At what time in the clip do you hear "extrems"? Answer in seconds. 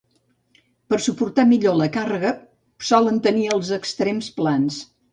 3.81-4.35